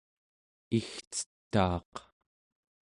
igcetaaq 0.77 1.93